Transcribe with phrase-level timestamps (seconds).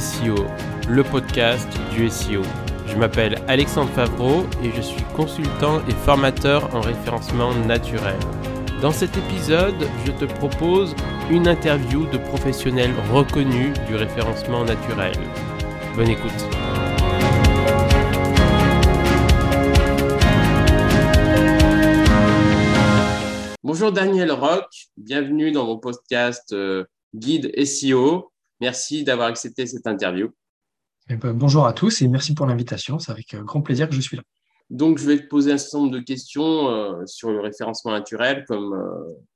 [0.00, 0.34] SEO,
[0.88, 2.42] le podcast du SEO.
[2.88, 8.18] Je m'appelle Alexandre Favreau et je suis consultant et formateur en référencement naturel.
[8.82, 10.96] Dans cet épisode, je te propose
[11.30, 15.14] une interview de professionnels reconnus du référencement naturel.
[15.94, 16.32] Bonne écoute.
[23.62, 24.66] Bonjour Daniel Rock,
[24.96, 26.84] bienvenue dans mon podcast euh,
[27.14, 28.33] Guide SEO.
[28.60, 30.30] Merci d'avoir accepté cette interview.
[31.10, 32.98] Eh ben, bonjour à tous et merci pour l'invitation.
[32.98, 34.22] C'est avec euh, grand plaisir que je suis là.
[34.70, 38.44] Donc, je vais te poser un certain nombre de questions euh, sur le référencement naturel.
[38.48, 38.74] Comme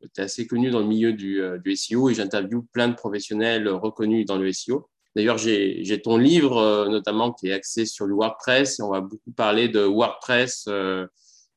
[0.01, 3.69] tu es assez connu dans le milieu du, du SEO et j'interviewe plein de professionnels
[3.69, 4.89] reconnus dans le SEO.
[5.15, 9.33] D'ailleurs, j'ai ton livre notamment qui est axé sur le WordPress et on va beaucoup
[9.33, 10.69] parler de WordPress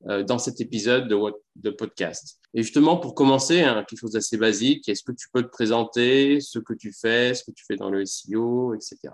[0.05, 2.40] dans cet épisode de, podcast.
[2.54, 6.41] Et justement, pour commencer, hein, quelque chose d'assez basique, est-ce que tu peux te présenter
[6.41, 9.13] ce que tu fais, ce que tu fais dans le SEO, etc.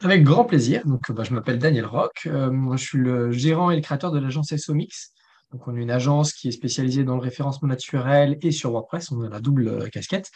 [0.00, 0.82] Avec grand plaisir.
[0.86, 2.26] Donc, bah, je m'appelle Daniel Rock.
[2.26, 5.12] Euh, je suis le gérant et le créateur de l'agence SOMix.
[5.52, 9.12] Donc, on est une agence qui est spécialisée dans le référencement naturel et sur WordPress.
[9.12, 10.30] On a la double euh, casquette.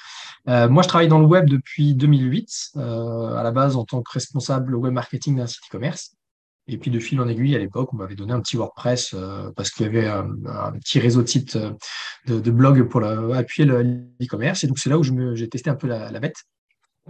[0.48, 4.12] Euh, moi, je travaille dans le web depuis 2008, à la base en tant que
[4.12, 6.14] responsable web marketing d'un site e-commerce.
[6.68, 9.50] Et puis de fil en aiguille, à l'époque, on m'avait donné un petit WordPress euh,
[9.56, 10.28] parce qu'il y avait un,
[10.78, 11.72] petit réseau de sites euh,
[12.26, 14.64] de, de blogs pour appuyer l'e-commerce.
[14.64, 16.36] Et donc c'est là où j'ai testé un peu la, bête.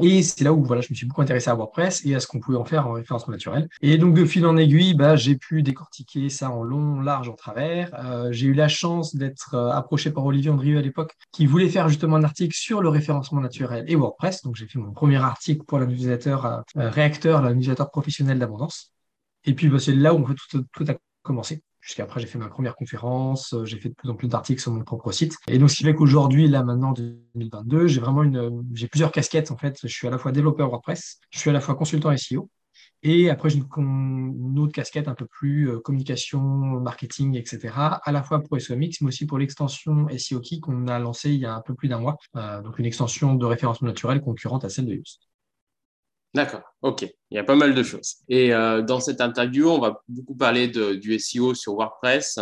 [0.01, 2.29] Et c'est là où voilà, je me suis beaucoup intéressé à WordPress et à ce
[2.29, 3.69] qu'on pouvait en faire en référencement naturel.
[3.83, 7.35] Et donc de fil en aiguille, bah, j'ai pu décortiquer ça en long, large, en
[7.35, 7.91] travers.
[8.05, 11.89] Euh, j'ai eu la chance d'être approché par Olivier Andrieux à l'époque, qui voulait faire
[11.89, 14.43] justement un article sur le référencement naturel et WordPress.
[14.43, 18.93] Donc j'ai fait mon premier article pour l'utilisateur réacteur, l'utilisateur professionnel d'abondance.
[19.45, 21.63] Et puis, bah, c'est là où tout, tout a commencé.
[21.81, 24.73] Jusqu'après, j'ai fait ma première conférence, euh, j'ai fait de plus en plus d'articles sur
[24.73, 25.37] mon propre site.
[25.49, 29.51] Et donc, ce qui fait qu'aujourd'hui, là, maintenant, 2022, j'ai vraiment une, j'ai plusieurs casquettes,
[29.51, 29.79] en fait.
[29.83, 32.51] Je suis à la fois développeur WordPress, je suis à la fois consultant SEO.
[33.03, 37.73] Et après, j'ai une, autre casquette un peu plus euh, communication, marketing, etc.
[38.03, 41.41] À la fois pour SEOMix, mais aussi pour l'extension SEO Key qu'on a lancée il
[41.41, 42.17] y a un peu plus d'un mois.
[42.37, 45.21] Euh, donc, une extension de référencement naturel concurrente à celle de Yoast.
[46.39, 47.03] D'accord, ok.
[47.03, 48.19] Il y a pas mal de choses.
[48.29, 52.39] Et euh, dans cette interview, on va beaucoup parler du SEO sur WordPress,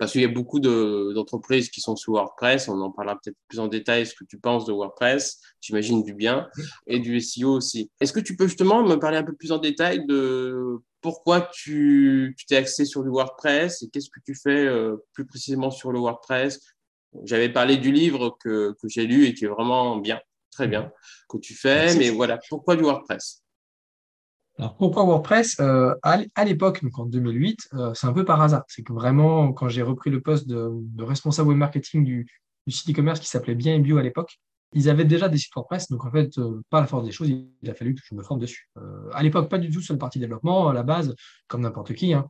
[0.00, 2.68] parce qu'il y a beaucoup d'entreprises qui sont sur WordPress.
[2.68, 6.12] On en parlera peut-être plus en détail ce que tu penses de WordPress, j'imagine du
[6.12, 6.48] bien,
[6.88, 7.88] et du SEO aussi.
[8.00, 12.34] Est-ce que tu peux justement me parler un peu plus en détail de pourquoi tu
[12.48, 16.00] t'es axé sur du WordPress et qu'est-ce que tu fais euh, plus précisément sur le
[16.00, 16.58] WordPress?
[17.22, 20.18] J'avais parlé du livre que j'ai lu et qui est vraiment bien
[20.56, 20.90] très bien,
[21.28, 23.42] que tu fais, mais voilà, pourquoi du WordPress?
[24.58, 25.60] Alors pourquoi WordPress?
[25.60, 28.64] Euh, À l'époque, donc en 2008, euh, c'est un peu par hasard.
[28.68, 32.26] C'est que vraiment, quand j'ai repris le poste de, responsable web marketing du,
[32.68, 34.38] site e-commerce qui s'appelait Bien Bio à l'époque,
[34.72, 35.90] ils avaient déjà des sites WordPress.
[35.90, 38.22] Donc en fait, euh, pas la force des choses, il a fallu que je me
[38.22, 38.70] forme dessus.
[39.12, 41.14] à l'époque, pas du tout sur la partie développement, à la base,
[41.48, 42.14] comme n'importe qui.
[42.14, 42.26] Hein.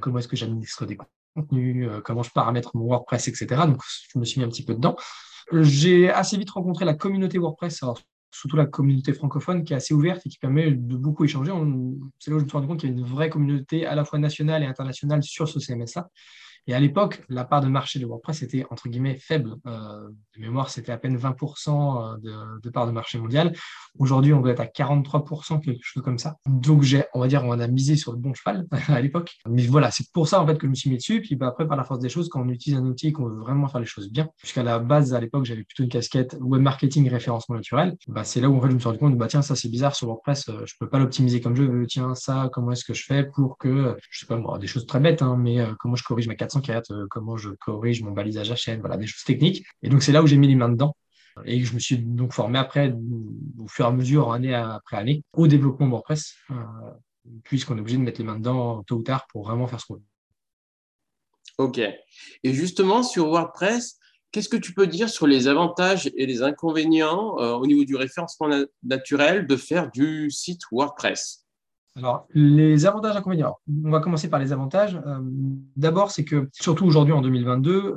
[0.00, 0.96] comment est-ce que j'administre des
[1.34, 3.46] contenus, comment je paramètre mon WordPress, etc.
[3.66, 3.82] Donc
[4.12, 4.96] je me suis mis un petit peu dedans.
[5.52, 7.84] J'ai assez vite rencontré la communauté WordPress,
[8.30, 11.52] surtout la communauté francophone qui est assez ouverte et qui permet de beaucoup échanger.
[12.18, 13.94] C'est là où je me suis rendu compte qu'il y a une vraie communauté à
[13.94, 16.08] la fois nationale et internationale sur ce CMS-là.
[16.66, 19.54] Et à l'époque, la part de marché de WordPress était entre guillemets faible.
[19.66, 23.52] Euh, de mémoire, c'était à peine 20% de, de, part de marché mondial.
[23.98, 26.36] Aujourd'hui, on doit être à 43%, quelque chose comme ça.
[26.46, 29.32] Donc, j'ai, on va dire, on a misé sur le bon cheval à l'époque.
[29.48, 31.20] Mais voilà, c'est pour ça en fait que je me suis mis dessus.
[31.20, 33.26] Puis bah, après, par la force des choses, quand on utilise un outil et qu'on
[33.26, 36.36] veut vraiment faire les choses bien, puisqu'à la base, à l'époque, j'avais plutôt une casquette
[36.40, 37.96] web marketing et référencement naturel.
[38.08, 39.68] Bah, c'est là où en fait, je me suis rendu compte, bah tiens, ça c'est
[39.68, 41.86] bizarre sur WordPress, euh, je peux pas l'optimiser comme je veux.
[41.86, 44.86] Tiens, ça, comment est-ce que je fais pour que, je sais pas moi, des choses
[44.86, 48.12] très bêtes, hein, mais euh, comment je corrige ma 404, euh, comment je corrige mon
[48.12, 49.64] balisage chaîne, voilà, des choses techniques.
[49.82, 50.96] Et donc c'est là où j'ai mis les mains dedans.
[51.44, 52.94] Et je me suis donc formé après,
[53.58, 56.54] au fur et à mesure, année après année, au développement WordPress, euh,
[57.44, 59.86] puisqu'on est obligé de mettre les mains dedans tôt ou tard pour vraiment faire ce
[59.86, 60.04] qu'on veut.
[61.58, 61.78] Ok.
[61.78, 63.98] Et justement, sur WordPress,
[64.32, 67.96] qu'est-ce que tu peux dire sur les avantages et les inconvénients euh, au niveau du
[67.96, 68.48] référencement
[68.82, 71.45] naturel de faire du site WordPress?
[71.96, 73.56] Alors, les avantages inconvénients.
[73.84, 75.00] On va commencer par les avantages.
[75.06, 75.18] Euh,
[75.76, 77.94] d'abord, c'est que, surtout aujourd'hui en 2022,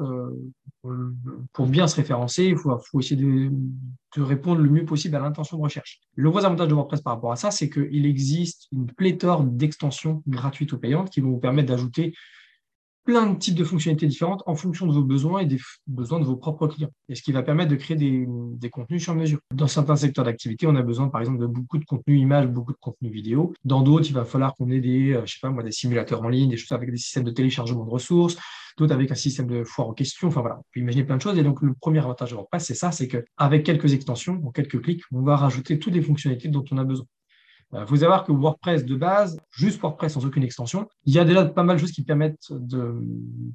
[1.51, 3.51] pour bien se référencer, il faut, essayer de,
[4.21, 5.99] répondre le mieux possible à l'intention de recherche.
[6.15, 10.23] Le gros avantage de WordPress par rapport à ça, c'est qu'il existe une pléthore d'extensions
[10.27, 12.13] gratuites ou payantes qui vont vous permettre d'ajouter
[13.09, 15.57] plein de types de fonctionnalités différentes en fonction de vos besoins et des
[15.87, 16.91] besoins de vos propres clients.
[17.09, 19.39] Et ce qui va permettre de créer des, contenus sur mesure.
[19.51, 22.71] Dans certains secteurs d'activité, on a besoin, par exemple, de beaucoup de contenu images, beaucoup
[22.71, 23.51] de contenu vidéo.
[23.65, 26.21] Dans d'autres, il va falloir qu'on ait des, euh, je sais pas moi, des simulateurs
[26.21, 28.37] en ligne, des choses avec des systèmes de téléchargement de ressources,
[28.77, 30.27] d'autres avec un système de foire aux questions.
[30.27, 31.35] Enfin voilà, on peut imaginer plein de choses.
[31.39, 34.83] Et donc, le premier avantage de WordPress, c'est ça, c'est qu'avec quelques extensions, en quelques
[34.83, 37.07] clics, on va rajouter toutes les fonctionnalités dont on a besoin.
[37.73, 41.25] Il faut savoir que WordPress de base, juste WordPress sans aucune extension, il y a
[41.25, 42.95] déjà pas mal de choses qui permettent de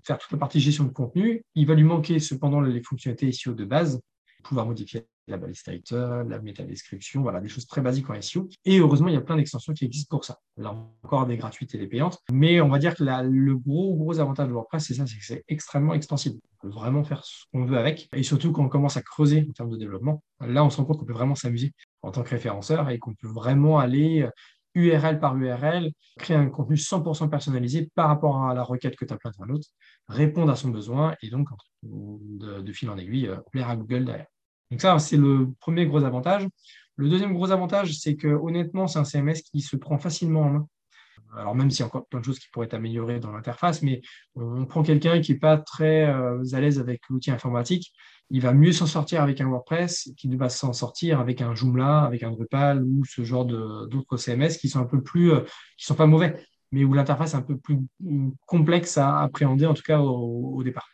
[0.05, 1.43] faire toute la partie gestion de contenu.
[1.55, 4.01] Il va lui manquer cependant les fonctionnalités SEO de base,
[4.45, 8.49] pouvoir modifier la balise title, la métadescription, voilà, des choses très basiques en SEO.
[8.65, 10.39] Et heureusement, il y a plein d'extensions qui existent pour ça.
[10.59, 12.19] Là encore, des gratuites et des payantes.
[12.31, 15.25] Mais on va dire que le gros, gros avantage de WordPress, c'est ça, c'est que
[15.25, 16.39] c'est extrêmement extensible.
[16.63, 18.09] On peut vraiment faire ce qu'on veut avec.
[18.15, 20.85] Et surtout, quand on commence à creuser en termes de développement, là, on se rend
[20.85, 21.73] compte qu'on peut vraiment s'amuser
[22.05, 24.29] en tant que référenceur et qu'on peut vraiment aller
[24.75, 29.13] URL par URL, créer un contenu 100% personnalisé par rapport à la requête que tu
[29.13, 29.69] as plainte à l'autre,
[30.09, 31.49] répondre à son besoin et donc
[31.83, 34.27] de, de fil en aiguille, euh, plaire à Google derrière.
[34.71, 36.47] Donc ça, c'est le premier gros avantage.
[36.97, 40.51] Le deuxième gros avantage, c'est que honnêtement, c'est un CMS qui se prend facilement en
[40.51, 40.69] main.
[41.37, 43.83] Alors même s'il y a encore plein de choses qui pourraient être améliorées dans l'interface,
[43.83, 44.03] mais
[44.35, 47.93] on prend quelqu'un qui n'est pas très euh, à l'aise avec l'outil informatique,
[48.31, 52.01] il va mieux s'en sortir avec un WordPress qu'il va s'en sortir avec un Joomla,
[52.01, 55.41] avec un Drupal ou ce genre d'autres CMS qui sont un peu plus, euh,
[55.77, 56.37] qui sont pas mauvais,
[56.73, 57.79] mais où l'interface est un peu plus
[58.47, 60.89] complexe à appréhender, en tout cas au départ.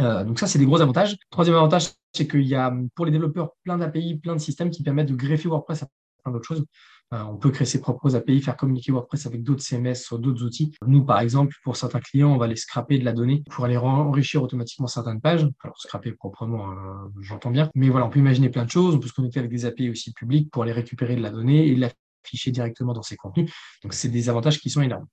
[0.00, 1.16] Euh, donc ça, c'est des gros avantages.
[1.30, 4.82] Troisième avantage, c'est qu'il y a pour les développeurs plein d'API, plein de systèmes qui
[4.82, 5.84] permettent de greffer WordPress
[6.20, 6.64] plein d'autres choses.
[7.12, 10.44] Euh, on peut créer ses propres API, faire communiquer WordPress avec d'autres CMS sur d'autres
[10.44, 10.72] outils.
[10.86, 13.76] Nous, par exemple, pour certains clients, on va les scraper de la donnée pour aller
[13.76, 15.48] enrichir automatiquement certaines pages.
[15.64, 16.74] Alors, scraper proprement, euh,
[17.20, 17.68] j'entends bien.
[17.74, 18.94] Mais voilà, on peut imaginer plein de choses.
[18.94, 21.66] On peut se connecter avec des API aussi publics pour aller récupérer de la donnée
[21.66, 23.50] et l'afficher directement dans ses contenus.
[23.82, 25.06] Donc, c'est des avantages qui sont énormes.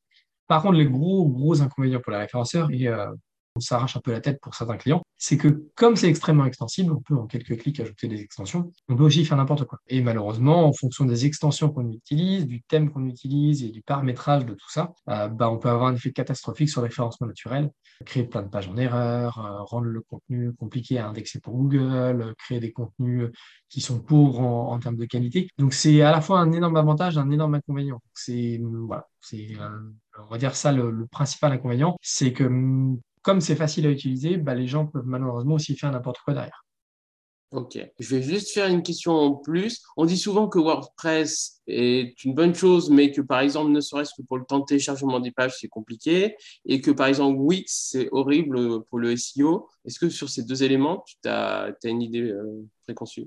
[0.47, 2.87] Par contre, les gros, gros inconvénients pour les référenceurs, et
[3.57, 6.93] on s'arrache un peu la tête pour certains clients, c'est que comme c'est extrêmement extensible,
[6.93, 9.79] on peut en quelques clics ajouter des extensions, on peut aussi faire n'importe quoi.
[9.87, 14.45] Et malheureusement, en fonction des extensions qu'on utilise, du thème qu'on utilise et du paramétrage
[14.45, 17.71] de tout ça, euh, bah, on peut avoir un effet catastrophique sur le référencement naturel,
[18.05, 22.33] créer plein de pages en erreur, euh, rendre le contenu compliqué à indexer pour Google,
[22.37, 23.29] créer des contenus
[23.69, 25.49] qui sont pauvres en, termes de qualité.
[25.57, 28.01] Donc c'est à la fois un énorme avantage, un énorme inconvénient.
[28.13, 29.69] C'est voilà, c'est euh,
[30.19, 32.43] on va dire ça le principal inconvénient, c'est que
[33.27, 36.65] comme c'est facile à utiliser, bah, les gens peuvent malheureusement aussi faire n'importe quoi derrière.
[37.51, 39.83] Ok, je vais juste faire une question en plus.
[39.97, 44.11] On dit souvent que WordPress est une bonne chose, mais que par exemple, ne serait-ce
[44.17, 47.89] que pour le temps de téléchargement des pages, c'est compliqué, et que par exemple, Wix,
[47.91, 49.67] c'est horrible pour le SEO.
[49.83, 53.25] Est-ce que sur ces deux éléments, tu as, une idée euh, préconçue?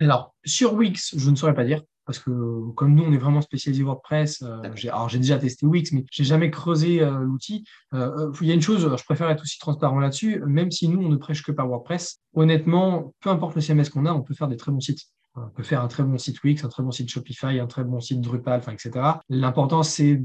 [0.00, 3.40] Alors, sur Wix, je ne saurais pas dire parce que comme nous, on est vraiment
[3.40, 7.64] spécialisé WordPress, euh, alors j'ai déjà testé Wix, mais j'ai jamais creusé euh, l'outil.
[7.94, 11.00] Euh, il y a une chose, je préfère être aussi transparent là-dessus, même si nous,
[11.06, 14.34] on ne prêche que par WordPress, honnêtement, peu importe le CMS qu'on a, on peut
[14.34, 15.04] faire des très bons sites.
[15.36, 17.84] On peut faire un très bon site Wix, un très bon site Shopify, un très
[17.84, 18.90] bon site Drupal, enfin, etc.
[19.28, 20.20] L'important, c'est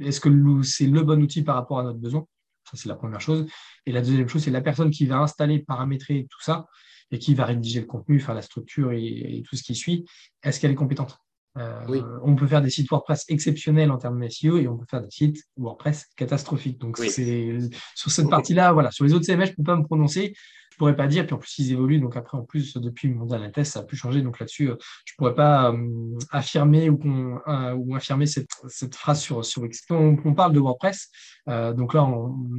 [0.00, 2.26] est-ce que c'est le bon outil par rapport à notre besoin?
[2.64, 3.46] Ça, c'est la première chose.
[3.86, 6.66] Et la deuxième chose, c'est la personne qui va installer, paramétrer tout ça
[7.12, 10.04] et qui va rédiger le contenu, faire la structure et, tout ce qui suit,
[10.42, 11.18] est-ce qu'elle est compétente?
[11.58, 14.86] Euh, On peut faire des sites WordPress exceptionnels en termes de SEO et on peut
[14.90, 16.80] faire des sites WordPress catastrophiques.
[16.80, 17.58] Donc, c'est
[17.94, 18.90] sur cette partie-là, voilà.
[18.90, 20.34] Sur les autres CMS, je ne peux pas me prononcer
[20.82, 21.24] pourrais pas dire.
[21.24, 22.00] Puis en plus, ils évoluent.
[22.00, 24.20] Donc après, en plus, depuis mon dernier test, ça a pu changer.
[24.20, 26.98] Donc là-dessus, euh, je pourrais pas euh, affirmer ou,
[27.46, 28.48] euh, ou affirmer cette,
[28.96, 31.08] phrase sur, sur on, on parle de WordPress.
[31.46, 32.08] donc là,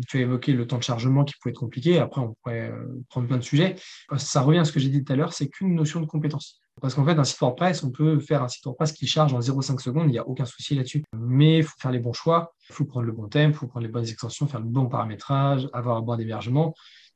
[0.08, 2.00] tu as évoqué le temps de chargement qui pouvait être compliqué.
[2.00, 2.72] Après, on pourrait
[3.10, 3.76] prendre plein de sujets.
[4.16, 6.62] Ça revient à ce que j'ai dit tout à l'heure, c'est qu'une notion de compétence.
[6.82, 9.40] Parce qu'en fait, un site WordPress, on peut faire un site WordPress qui charge en
[9.40, 11.04] 0,5 secondes, il n'y a aucun souci là-dessus.
[11.14, 13.68] Mais il faut faire les bons choix, il faut prendre le bon thème, il faut
[13.68, 16.74] prendre les bonnes extensions, faire le bon paramétrage, avoir un bon hébergement.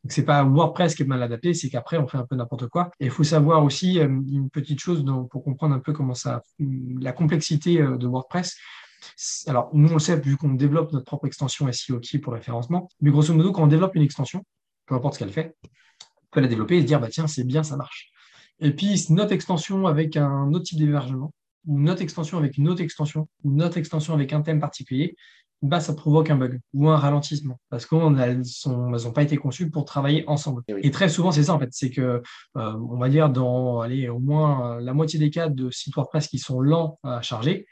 [0.08, 2.70] Donc, c'est pas WordPress qui est mal adapté, c'est qu'après, on fait un peu n'importe
[2.70, 2.92] quoi.
[3.02, 6.44] Et il faut savoir aussi euh, une petite chose pour comprendre un peu comment ça,
[6.60, 8.56] la complexité euh, de WordPress.
[9.48, 12.88] Alors, nous, on le sait, vu qu'on développe notre propre extension SEO qui pour référencement,
[13.02, 14.46] mais grosso modo, quand on développe une extension,
[14.86, 17.44] peu importe ce qu'elle fait, on peut la développer et se dire, bah, tiens, c'est
[17.44, 18.10] bien, ça marche.
[18.62, 21.34] Et puis, notre extension avec un autre type d'hébergement,
[21.66, 25.18] ou notre extension avec une autre extension, ou notre extension avec un thème particulier,
[25.62, 29.86] bah, ça provoque un bug ou un ralentissement parce qu'elles n'ont pas été conçues pour
[29.86, 30.62] travailler ensemble.
[30.68, 32.22] Eh Et, très souvent, c'est ça en fait, c'est que,
[32.58, 36.28] euh, on va dire, dans allez, au moins la moitié des cas de sites WordPress
[36.28, 37.66] qui sont lents à charger,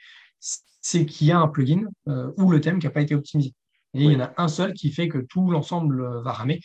[0.81, 3.53] c'est qu'il y a un plugin euh, ou le thème qui n'a pas été optimisé.
[3.93, 6.59] Et il y en a un seul qui fait que tout l'ensemble va ramer.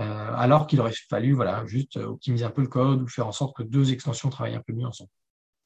[0.00, 3.32] Euh, alors qu'il aurait fallu voilà, juste optimiser un peu le code ou faire en
[3.32, 5.10] sorte que deux extensions travaillent un peu mieux ensemble.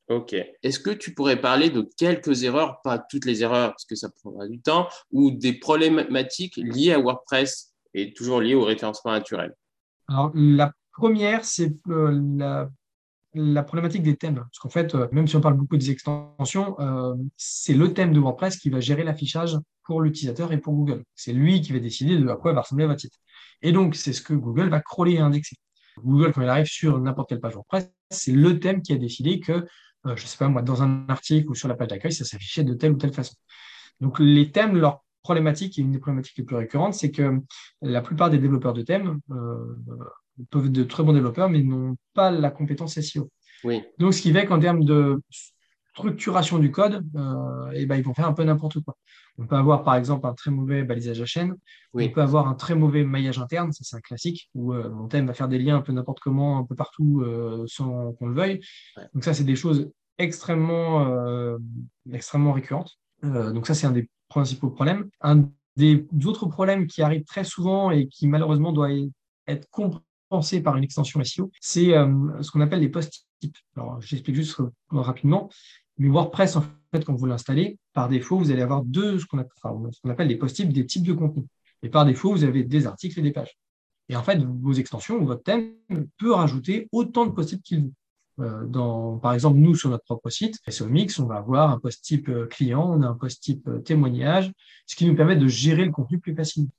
[0.08, 0.36] Ok.
[0.62, 4.08] Est-ce que tu pourrais parler de quelques erreurs, pas toutes les erreurs parce que ça
[4.08, 9.54] prendra du temps, ou des problématiques liées à WordPress et toujours liées au référencement naturel?
[10.08, 12.68] Alors, la première, c'est euh,
[13.34, 14.36] la, problématique des thèmes.
[14.36, 18.12] Parce qu'en fait, euh, même si on parle beaucoup des extensions, euh, c'est le thème
[18.12, 21.02] de WordPress qui va gérer l'affichage pour l'utilisateur et pour Google.
[21.16, 23.14] C'est lui qui va décider de à quoi va ressembler votre site.
[23.62, 25.56] Et donc, c'est ce que Google va crawler et indexer.
[25.98, 29.40] Google, quand il arrive sur n'importe quelle page WordPress, c'est le thème qui a décidé
[29.40, 29.66] que
[30.14, 32.64] je ne sais pas moi, dans un article ou sur la page d'accueil, ça s'affichait
[32.64, 33.34] de telle ou telle façon.
[34.00, 37.40] Donc les thèmes, leur problématique, et une des problématiques les plus récurrentes, c'est que
[37.82, 39.20] la plupart des développeurs de thèmes
[40.50, 43.30] peuvent être de très bons développeurs, mais n'ont pas la compétence SEO.
[43.64, 43.82] Oui.
[43.98, 45.20] Donc, ce qui fait qu'en termes de
[45.96, 48.96] structuration du code, euh, eh ben, ils vont faire un peu n'importe quoi.
[49.38, 51.54] On peut avoir, par exemple, un très mauvais balisage à chaîne.
[51.94, 53.72] On peut avoir un très mauvais maillage interne.
[53.72, 56.20] Ça, c'est un classique où euh, mon thème va faire des liens un peu n'importe
[56.20, 58.60] comment, un peu partout, euh, sans qu'on le veuille.
[59.14, 61.58] Donc, ça, c'est des choses extrêmement,
[62.10, 62.98] extrêmement récurrentes.
[63.22, 65.10] donc, ça, c'est un des principaux problèmes.
[65.20, 68.88] Un des autres problèmes qui arrivent très souvent et qui, malheureusement, doit
[69.46, 71.92] être compris pensé par une extension SEO, c'est
[72.40, 73.56] ce qu'on appelle les post-types.
[73.76, 74.60] Alors, j'explique juste
[74.90, 75.50] rapidement.
[75.98, 79.38] Mais WordPress, en fait, quand vous l'installez, par défaut, vous allez avoir deux, ce qu'on
[79.38, 81.44] appelle, les post-types, des types de contenu.
[81.82, 83.56] Et par défaut, vous avez des articles et des pages.
[84.08, 85.72] Et en fait, vos extensions ou votre thème
[86.18, 87.92] peut rajouter autant de post-types qu'il veut.
[88.38, 92.28] Euh, par exemple, nous, sur notre propre site, SEO Mix, on va avoir un post-type
[92.28, 94.52] euh, client, on a un post-type témoignage,
[94.86, 96.70] ce qui nous permet de gérer le contenu plus facilement.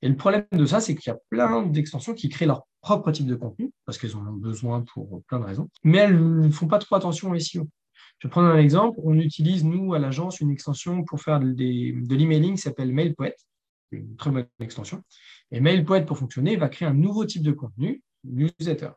[0.00, 3.12] Et le problème de ça, c'est qu'il y a plein d'extensions qui créent leur propre
[3.12, 6.50] type de contenu, parce qu'elles en ont besoin pour plein de raisons, mais elles ne
[6.50, 7.68] font pas trop attention au SEO.
[8.22, 9.00] Je vais prendre un exemple.
[9.02, 13.34] On utilise, nous, à l'agence, une extension pour faire de l'emailing qui s'appelle MailPoet,
[13.90, 15.02] une très bonne extension.
[15.50, 18.90] Et MailPoet, pour fonctionner, va créer un nouveau type de contenu, newsletter.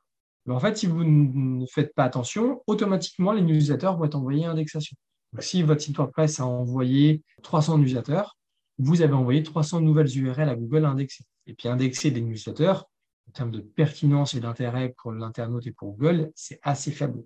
[0.47, 4.51] en fait, si vous ne faites pas attention, automatiquement, les newsletters vont être envoyés à
[4.51, 4.95] indexation.
[5.33, 8.29] Donc, si votre site WordPress a envoyé 300 newsletters,
[8.77, 11.23] vous avez envoyé 300 nouvelles URL à Google à indexer.
[11.47, 12.83] Et puis indexer des newsletters,
[13.27, 17.23] en termes de pertinence et d'intérêt pour l'internaute et pour Google, c'est assez faible.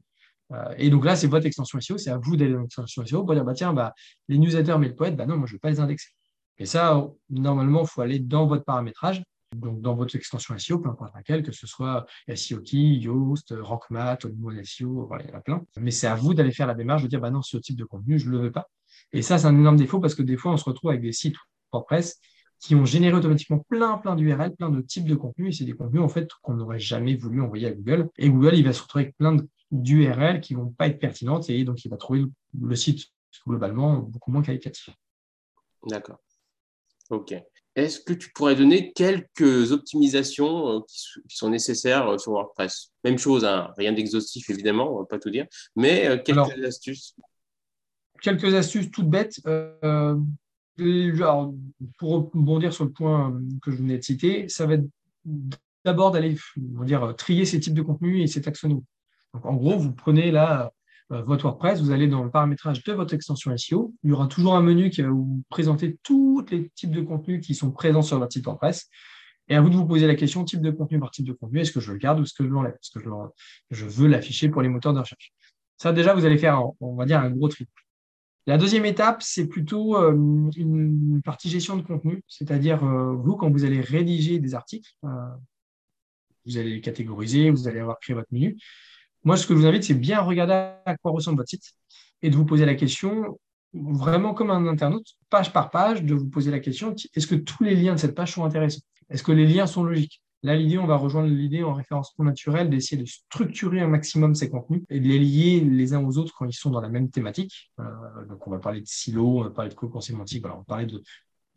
[0.51, 3.23] Euh, et donc là, c'est votre extension SEO, c'est à vous d'aller dans l'extension SEO
[3.23, 3.93] pour dire, bah, tiens, bah,
[4.27, 6.09] les newsletters, mais le poète, bah non, moi, je ne vais pas les indexer.
[6.57, 9.23] Et ça, normalement, il faut aller dans votre paramétrage,
[9.55, 14.27] donc dans votre extension SEO, peu importe laquelle, que ce soit SEO Key, Yoast, RankMath,
[14.63, 15.65] SEO, voilà, il y en a plein.
[15.77, 17.85] Mais c'est à vous d'aller faire la démarche de dire, bah non, ce type de
[17.85, 18.69] contenu, je ne le veux pas.
[19.11, 21.13] Et ça, c'est un énorme défaut parce que des fois, on se retrouve avec des
[21.13, 21.35] sites
[21.71, 22.19] WordPress
[22.59, 25.55] qui ont généré automatiquement plein, plein d'URL, plein de types de contenus.
[25.55, 28.09] Et c'est des contenus, en fait, qu'on n'aurait jamais voulu envoyer à Google.
[28.17, 29.37] Et Google, il va se retrouver avec plein
[29.71, 31.49] d'URL qui ne vont pas être pertinentes.
[31.49, 32.25] Et donc, il va trouver
[32.59, 33.07] le site
[33.47, 34.89] globalement beaucoup moins qualitatif.
[35.87, 36.19] D'accord.
[37.09, 37.33] OK.
[37.75, 42.91] Est-ce que tu pourrais donner quelques optimisations euh, qui sont nécessaires euh, sur WordPress?
[43.03, 45.45] Même chose, hein, rien d'exhaustif évidemment, on ne va pas tout dire,
[45.75, 47.15] mais euh, quelques astuces
[48.21, 49.39] quelques astuces toutes bêtes.
[49.47, 50.15] Euh,
[51.97, 54.85] pour rebondir sur le point que je venais de citer, ça va être
[55.83, 58.85] d'abord d'aller dire, trier ces types de contenus et ces taxonomies.
[59.33, 60.71] Donc, en gros, vous prenez là
[61.11, 63.93] euh, votre WordPress, vous allez dans le paramétrage de votre extension SEO.
[64.03, 67.45] Il y aura toujours un menu qui va vous présenter tous les types de contenus
[67.45, 68.89] qui sont présents sur votre site WordPress.
[69.47, 71.59] Et à vous de vous poser la question, type de contenu par type de contenu,
[71.59, 72.73] est-ce que je le garde ou est-ce que je l'enlève?
[72.73, 73.09] Est-ce que je,
[73.71, 75.33] je veux l'afficher pour les moteurs de recherche?
[75.77, 77.67] Ça, déjà, vous allez faire, on va dire, un gros tri.
[78.45, 80.11] La deuxième étape, c'est plutôt euh,
[80.55, 85.07] une partie gestion de contenu, c'est-à-dire euh, vous, quand vous allez rédiger des articles, euh,
[86.45, 88.57] vous allez les catégoriser, vous allez avoir créé votre menu.
[89.23, 91.73] Moi, ce que je vous invite, c'est bien regarder à quoi ressemble votre site
[92.21, 93.39] et de vous poser la question,
[93.73, 97.63] vraiment comme un internaute, page par page, de vous poser la question, est-ce que tous
[97.63, 98.81] les liens de cette page sont intéressants?
[99.09, 100.21] Est-ce que les liens sont logiques?
[100.41, 104.49] Là, l'idée, on va rejoindre l'idée en référencement naturel d'essayer de structurer un maximum ces
[104.49, 107.11] contenus et de les lier les uns aux autres quand ils sont dans la même
[107.11, 107.71] thématique.
[107.79, 107.83] Euh,
[108.29, 110.65] donc, on va parler de silo, on va parler de cocon sémantique, voilà, on va
[110.65, 111.03] parler de,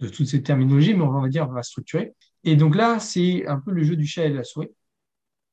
[0.01, 2.13] de toutes ces terminologies, mais on va dire, on va structurer.
[2.43, 4.69] Et donc là, c'est un peu le jeu du chat et de la souris.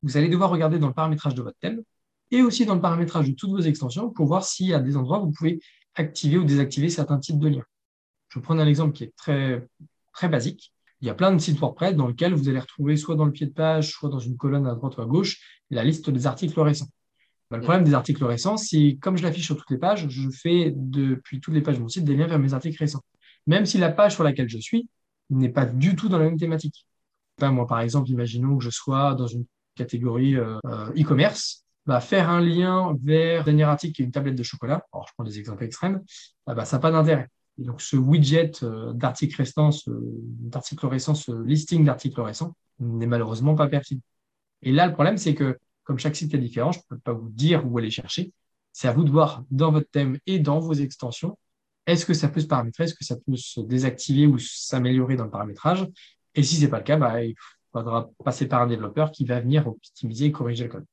[0.01, 1.84] Vous allez devoir regarder dans le paramétrage de votre thème
[2.31, 5.19] et aussi dans le paramétrage de toutes vos extensions pour voir y a des endroits
[5.19, 5.59] vous pouvez
[5.95, 7.65] activer ou désactiver certains types de liens.
[8.29, 9.67] Je vais prendre un exemple qui est très,
[10.13, 13.15] très basique il y a plein de sites WordPress dans lesquels vous allez retrouver soit
[13.15, 15.83] dans le pied de page, soit dans une colonne à droite ou à gauche, la
[15.83, 16.89] liste des articles récents.
[17.50, 20.29] Bah, le problème des articles récents, c'est comme je l'affiche sur toutes les pages, je
[20.29, 23.01] fais depuis toutes les pages de mon site des liens vers mes articles récents.
[23.48, 24.88] Même si la page sur laquelle je suis
[25.29, 26.86] n'est pas du tout dans la même thématique.
[27.41, 29.45] moi, par exemple, imaginons que je sois dans une
[29.75, 34.36] catégorie euh, euh, e-commerce, bah, faire un lien vers dernier article qui est une tablette
[34.36, 36.01] de chocolat, alors je prends des exemples extrêmes,
[36.46, 37.29] bah, bah ça n'a pas d'intérêt
[37.60, 38.51] donc ce widget
[38.93, 44.01] d'articles récents, d'articles ce listing d'articles récents n'est malheureusement pas pertinent.
[44.62, 47.13] Et là, le problème, c'est que comme chaque site est différent, je ne peux pas
[47.13, 48.31] vous dire où aller chercher.
[48.72, 51.38] C'est à vous de voir dans votre thème et dans vos extensions,
[51.86, 55.25] est-ce que ça peut se paramétrer, est-ce que ça peut se désactiver ou s'améliorer dans
[55.25, 55.88] le paramétrage?
[56.36, 57.36] Et si ce n'est pas le cas, bah, il
[57.74, 60.86] faudra passer par un développeur qui va venir optimiser et corriger le code.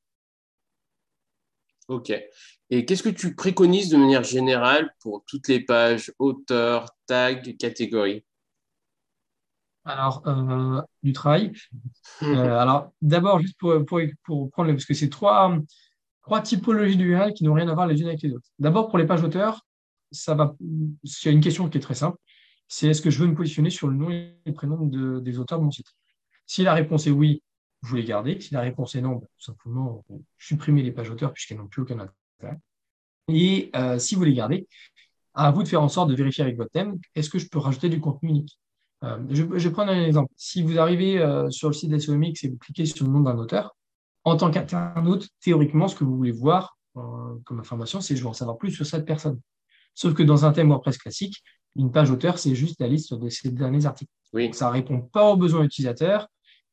[1.89, 2.13] Ok.
[2.71, 8.25] Et qu'est-ce que tu préconises de manière générale pour toutes les pages, auteur, tag, catégorie?
[9.85, 11.53] Alors, euh, du travail.
[12.23, 15.57] Euh, alors, d'abord, juste pour, pour, prendre, parce que c'est trois,
[16.23, 18.49] trois typologies d'URL qui n'ont rien à voir les unes avec les autres.
[18.59, 19.65] D'abord, pour les pages auteurs,
[20.11, 22.19] ça va, il y a une question qui est très simple.
[22.67, 24.87] C'est est-ce que je veux me positionner sur le nom et le prénom
[25.21, 25.95] des auteurs de mon site
[26.47, 27.45] Si la réponse est oui,
[27.83, 28.41] vous les gardez.
[28.41, 30.05] Si la réponse est non, bah, tout simplement,
[30.39, 32.59] supprimez les pages auteurs puisqu'elles n'ont plus aucun intérêt.
[33.29, 34.67] Et euh, si vous les gardez,
[35.35, 37.59] à vous de faire en sorte de vérifier avec votre thème, est-ce que je peux
[37.59, 38.59] rajouter du contenu unique?
[39.05, 40.33] Euh, je, vais prendre un exemple.
[40.37, 43.37] Si vous arrivez euh, sur le site d'SOMX et vous cliquez sur le nom d'un
[43.37, 43.77] auteur,
[44.25, 46.75] en tant qu'internaute, théoriquement, ce que vous voulez voir
[47.45, 49.39] comme information, c'est je veux en savoir plus sur cette personne.
[49.95, 51.43] Sauf que dans un thème WordPress classique,
[51.77, 54.11] une page auteur, c'est juste la liste de ces derniers articles.
[54.53, 56.27] Ça ne répond pas aux besoins utilisateurs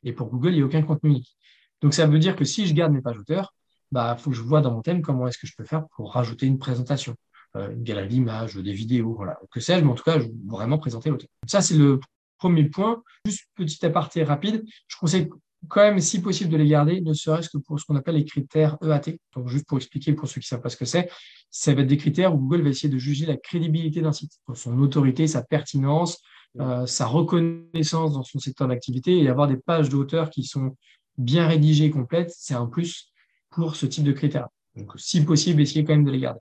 [0.03, 1.37] et pour Google, il n'y a aucun contenu unique.
[1.81, 3.53] Donc ça veut dire que si je garde mes pages auteurs,
[3.91, 5.85] il bah, faut que je vois dans mon thème comment est-ce que je peux faire
[5.95, 7.15] pour rajouter une présentation,
[7.55, 10.17] euh, une galerie d'images, des vidéos, voilà, que sais-je, mais en tout cas,
[10.47, 11.29] vraiment présenter l'auteur.
[11.47, 11.99] Ça, c'est le
[12.37, 13.03] premier point.
[13.25, 15.29] Juste petit aparté rapide, je conseille
[15.67, 18.25] quand même, si possible, de les garder, ne serait-ce que pour ce qu'on appelle les
[18.25, 19.17] critères EAT.
[19.35, 21.09] Donc, juste pour expliquer pour ceux qui ne savent pas ce que c'est,
[21.49, 24.33] ça va être des critères où Google va essayer de juger la crédibilité d'un site,
[24.53, 26.21] son autorité, sa pertinence,
[26.59, 30.75] euh, sa reconnaissance dans son secteur d'activité et avoir des pages d'auteur qui sont
[31.17, 33.11] bien rédigées et complètes, c'est un plus
[33.49, 34.47] pour ce type de critères.
[34.75, 36.39] Donc, si possible, essayez quand même de les garder.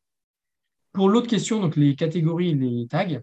[0.93, 3.21] Pour l'autre question, donc les catégories les tags,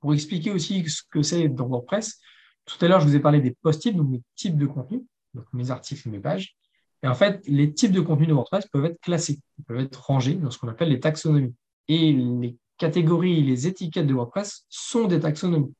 [0.00, 2.18] pour expliquer aussi ce que c'est dans WordPress,
[2.66, 5.44] tout à l'heure, je vous ai parlé des post-it, donc mes types de contenu, donc
[5.52, 6.56] mes articles et mes pages.
[7.02, 10.34] Et en fait, les types de contenu de WordPress peuvent être classés, peuvent être rangés
[10.34, 11.54] dans ce qu'on appelle les taxonomies.
[11.88, 15.74] Et les catégories les étiquettes de WordPress sont des taxonomies.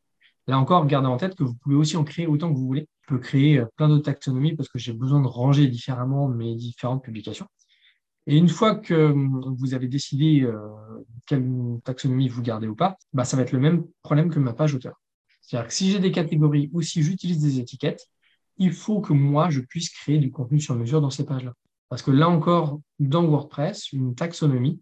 [0.47, 2.89] Là encore, gardez en tête que vous pouvez aussi en créer autant que vous voulez.
[3.03, 6.55] Je peux créer euh, plein d'autres taxonomies parce que j'ai besoin de ranger différemment mes
[6.55, 7.47] différentes publications.
[8.27, 10.59] Et une fois que hum, vous avez décidé euh,
[11.27, 11.47] quelle
[11.85, 14.75] taxonomie vous gardez ou pas, bah, ça va être le même problème que ma page
[14.75, 15.01] auteur.
[15.41, 18.07] C'est-à-dire que si j'ai des catégories ou si j'utilise des étiquettes,
[18.61, 21.55] il faut que moi, je puisse créer du contenu sur mesure dans ces pages-là.
[21.89, 24.81] Parce que là encore, dans WordPress, une taxonomie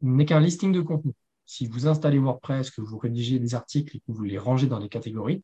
[0.00, 1.12] n'est qu'un listing de contenu
[1.48, 4.80] si vous installez WordPress, que vous rédigez des articles et que vous les rangez dans
[4.80, 5.42] des catégories,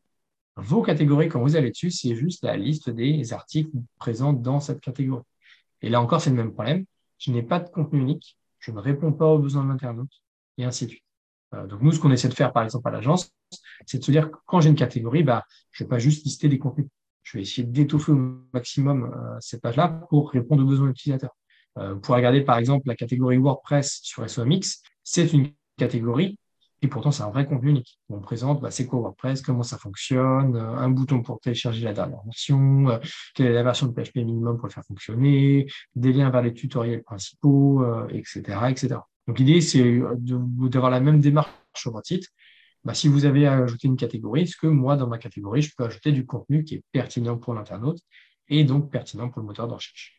[0.55, 4.81] vos catégories, quand vous allez dessus, c'est juste la liste des articles présents dans cette
[4.81, 5.23] catégorie.
[5.81, 6.85] Et là encore, c'est le même problème.
[7.17, 10.21] Je n'ai pas de contenu unique, je ne réponds pas aux besoins de l'internaute,
[10.59, 11.03] et ainsi de suite.
[11.55, 13.31] Euh, donc nous, ce qu'on essaie de faire, par exemple, à l'agence,
[13.87, 16.23] c'est de se dire que quand j'ai une catégorie, bah, je ne vais pas juste
[16.23, 16.87] lister des contenus.
[17.25, 21.35] Je vais essayer d'étoffer au maximum euh, cette page-là pour répondre aux besoins utilisateurs.
[21.77, 26.37] Euh, pour regarder, par exemple, la catégorie WordPress sur SOMX, c'est une catégorie.
[26.83, 27.99] Et pourtant, c'est un vrai contenu unique.
[28.09, 31.93] On présente bah, c'est quoi WordPress, comment ça fonctionne, euh, un bouton pour télécharger la
[31.93, 32.99] dernière version, euh,
[33.33, 36.53] quelle est la version de PHP minimum pour le faire fonctionner, des liens vers les
[36.53, 38.97] tutoriels principaux, etc., etc.
[39.27, 42.27] Donc l'idée, c'est d'avoir la même démarche sur votre site.
[42.85, 45.83] Bah, si vous avez ajouté une catégorie, est-ce que moi, dans ma catégorie, je peux
[45.83, 47.99] ajouter du contenu qui est pertinent pour l'internaute
[48.47, 50.15] et donc pertinent pour le moteur de recherche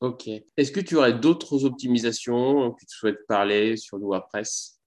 [0.00, 0.28] Ok.
[0.56, 4.80] Est-ce que tu aurais d'autres optimisations que tu souhaites parler sur le WordPress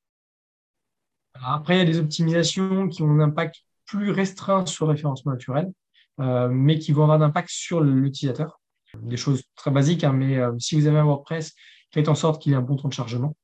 [1.34, 3.55] Après, il y a des optimisations qui ont un impact
[3.86, 5.71] plus restreint sur le référencement naturel,
[6.19, 8.60] euh, mais qui vont avoir un impact sur l'utilisateur.
[9.01, 11.53] Des choses très basiques, hein, mais euh, si vous avez un WordPress,
[11.91, 13.36] faites en sorte qu'il ait un bon temps de chargement.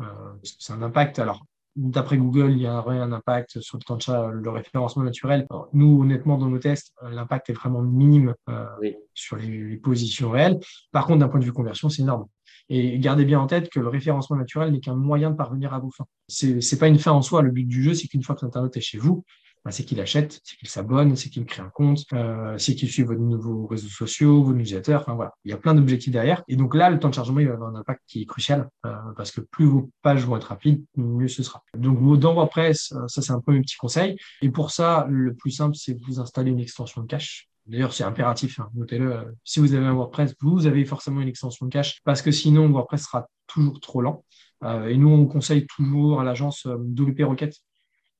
[0.00, 0.04] Euh,
[0.42, 1.18] c'est un impact.
[1.18, 1.44] Alors,
[1.76, 5.46] D'après Google, il y a un impact sur le temps de chat, le référencement naturel.
[5.72, 8.66] nous, honnêtement, dans nos tests, l'impact est vraiment minime euh,
[9.14, 10.58] sur les, positions réelles.
[10.90, 12.26] Par contre, d'un point de vue conversion, c'est énorme.
[12.68, 15.78] Et gardez bien en tête que le référencement naturel n'est qu'un moyen de parvenir à
[15.78, 16.06] vos fins.
[16.28, 17.42] C'est n'est pas une fin en soi.
[17.42, 19.24] Le but du jeu, c'est qu'une fois que l'internaute est chez vous,
[19.64, 22.88] bah, c'est qu'il achète, c'est qu'il s'abonne, c'est qu'il crée un compte, euh, c'est qu'il
[22.90, 24.96] suit vos nouveaux réseaux sociaux, vos newsletters.
[24.96, 26.42] Enfin voilà, il y a plein d'objectifs derrière.
[26.48, 28.68] Et donc là, le temps de chargement, il va avoir un impact qui est crucial
[28.86, 31.62] euh, parce que plus vos pages vont être rapides, mieux ce sera.
[31.76, 34.16] Donc dans WordPress, euh, ça c'est un premier petit conseil.
[34.42, 37.50] Et pour ça, le plus simple, c'est vous installer une extension de cache.
[37.66, 39.12] D'ailleurs, c'est impératif, hein, notez-le.
[39.12, 42.32] Euh, si vous avez un WordPress, vous avez forcément une extension de cache parce que
[42.32, 44.24] sinon, WordPress sera toujours trop lent.
[44.64, 47.54] Euh, et nous, on conseille toujours à l'agence euh, WP Rocket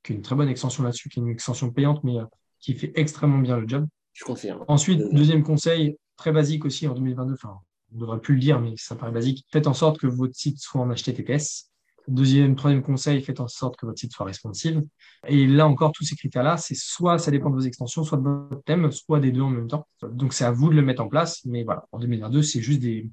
[0.02, 2.24] qui est une très bonne extension là-dessus, qui est une extension payante, mais euh,
[2.58, 3.86] qui fait extrêmement bien le job.
[4.12, 4.64] Je confirme.
[4.68, 7.60] Ensuite, deuxième conseil, très basique aussi en 2022, enfin,
[7.92, 10.34] on ne devrait plus le dire, mais ça paraît basique, faites en sorte que votre
[10.34, 11.70] site soit en HTTPS.
[12.08, 14.82] Deuxième, troisième conseil, faites en sorte que votre site soit responsive.
[15.28, 18.22] Et là encore, tous ces critères-là, c'est soit ça dépend de vos extensions, soit de
[18.22, 19.86] votre thème, soit des deux en même temps.
[20.02, 21.44] Donc c'est à vous de le mettre en place.
[21.44, 23.08] Mais voilà, en 2022, c'est juste des,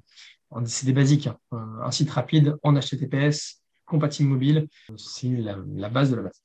[0.64, 1.28] c'est des basiques.
[1.28, 1.38] Hein.
[1.52, 6.42] Un site rapide en HTTPS, compatible mobile, c'est la base de la base.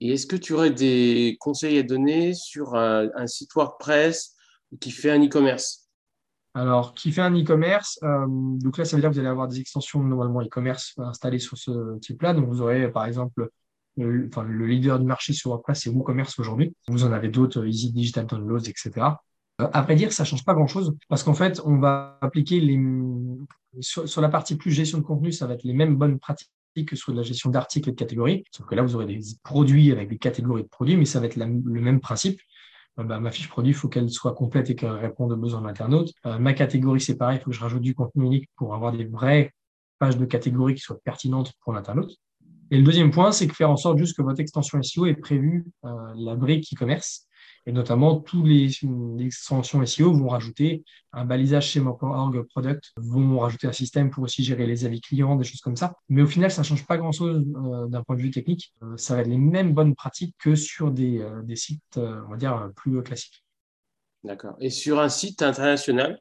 [0.00, 4.34] Et est-ce que tu aurais des conseils à donner sur un, site WordPress
[4.80, 5.88] qui fait un e-commerce?
[6.54, 9.46] Alors, qui fait un e-commerce, euh, donc là, ça veut dire que vous allez avoir
[9.46, 12.34] des extensions normalement e-commerce installées sur ce type-là.
[12.34, 13.50] Donc, vous aurez par exemple
[13.96, 16.74] le, le leader du marché sur WordPress, c'est WooCommerce aujourd'hui.
[16.88, 19.06] Vous en avez d'autres, Easy Digital Downloads, etc.
[19.58, 22.80] À vrai dire, ça change pas grand-chose parce qu'en fait, on va appliquer les
[23.78, 26.96] sur, la partie plus gestion de contenu, ça va être les mêmes bonnes pratiques que
[26.96, 28.44] sur la gestion d'articles et de catégories.
[28.52, 31.26] Sauf que là, vous aurez des produits avec des catégories de produits, mais ça va
[31.26, 32.40] être le même principe.
[32.98, 35.60] Euh, bah, ma fiche produit, il faut qu'elle soit complète et qu'elle réponde aux besoins
[35.60, 36.12] de l'internaute.
[36.26, 38.92] Euh, ma catégorie, c'est pareil, il faut que je rajoute du contenu unique pour avoir
[38.92, 39.52] des vraies
[39.98, 42.16] pages de catégories qui soient pertinentes pour l'internaute.
[42.70, 45.14] Et le deuxième point, c'est que faire en sorte juste que votre extension SEO ait
[45.14, 47.26] prévu euh, la brique e-commerce
[47.66, 48.70] et notamment, tous les,
[49.18, 54.66] extensions SEO vont rajouter un balisage schéma.org product, vont rajouter un système pour aussi gérer
[54.66, 55.94] les avis clients, des choses comme ça.
[56.08, 58.72] Mais au final, ça ne change pas grand-chose euh, d'un point de vue technique.
[58.82, 62.30] Euh, ça va être les mêmes bonnes pratiques que sur des, euh, des sites, on
[62.30, 63.44] va dire, plus classiques.
[64.24, 64.56] D'accord.
[64.60, 66.18] Et sur un site international?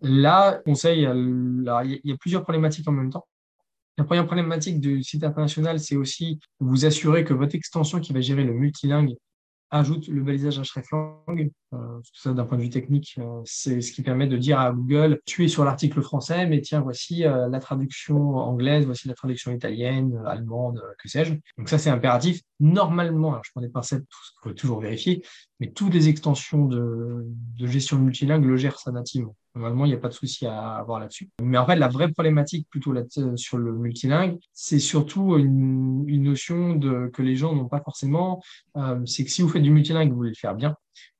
[0.00, 3.26] Là, conseil, il y a plusieurs problématiques en même temps.
[3.98, 8.20] La première problématique du site international, c'est aussi vous assurer que votre extension qui va
[8.20, 9.14] gérer le multilingue
[9.72, 11.50] ajoute le balisage hreflang.
[11.72, 14.70] Euh, ça, d'un point de vue technique, euh, c'est ce qui permet de dire à
[14.70, 19.14] Google, tu es sur l'article français, mais tiens, voici euh, la traduction anglaise, voici la
[19.14, 21.34] traduction italienne, allemande, que sais-je.
[21.56, 22.42] Donc ça, c'est impératif.
[22.60, 25.24] Normalement, alors je prends des pincettes, il faut toujours vérifier,
[25.62, 27.24] mais toutes les extensions de,
[27.56, 29.36] de gestion multilingue le gèrent ça nativement.
[29.54, 31.30] Normalement, il n'y a pas de souci à avoir là-dessus.
[31.40, 33.02] Mais en fait, la vraie problématique plutôt là
[33.36, 38.42] sur le multilingue, c'est surtout une, notion que les gens n'ont pas forcément.
[38.76, 40.74] Euh, c'est que si vous faites du multilingue, vous voulez le faire bien,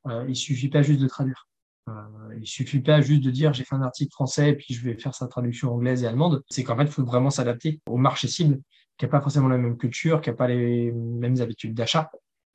[0.09, 1.47] euh, il suffit pas juste de traduire.
[1.89, 1.93] Euh,
[2.41, 4.97] il suffit pas juste de dire j'ai fait un article français et puis je vais
[4.97, 6.43] faire sa traduction anglaise et allemande.
[6.51, 8.59] C'est qu'en fait, il faut vraiment s'adapter au marché cible
[8.99, 12.11] qui n'a pas forcément la même culture, qui n'a pas les mêmes habitudes d'achat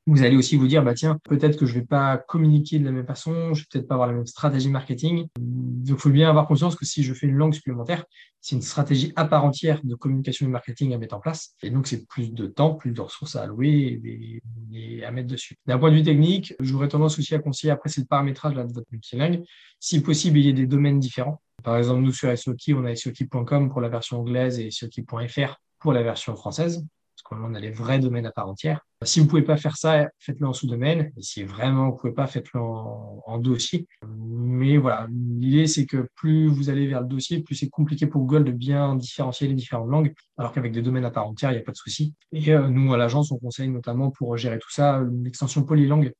[0.08, 2.91] vous allez aussi vous dire, bah tiens, peut-être que je vais pas communiquer de la
[2.91, 5.28] même façon, je vais peut-être pas avoir la même stratégie marketing.
[5.38, 8.06] Donc, faut bien avoir conscience que si je fais une langue supplémentaire,
[8.39, 11.56] c'est une stratégie à part entière de communication et marketing à mettre en place.
[11.62, 14.41] Et donc, c'est plus de temps, plus de ressources à allouer
[14.74, 15.58] et, à mettre dessus.
[15.65, 18.62] D'un point de vue technique, j'aurais tendance aussi à conseiller, après, c'est le paramétrage de
[18.62, 19.43] votre multilingue.
[19.82, 21.41] Si possible, il y ait des domaines différents.
[21.63, 25.91] Par exemple, nous, sur SOKI, on a SOKI.com pour la version anglaise et SOKI.fr pour
[25.91, 26.86] la version française
[27.28, 28.82] qu'on a les vrais domaines à part entière.
[29.04, 31.12] Si vous ne pouvez pas faire ça, faites-le en sous-domaine.
[31.18, 33.88] Et si vraiment vous ne pouvez pas, faites-le en, dossier.
[34.08, 38.22] Mais voilà, l'idée, c'est que plus vous allez vers le dossier, plus c'est compliqué pour
[38.22, 41.56] Google de bien différencier les différentes langues, alors qu'avec des domaines à part entière, il
[41.56, 42.16] n'y a pas de souci.
[42.32, 46.13] Et euh, nous, à l'agence, on conseille notamment pour gérer tout ça une extension polylangue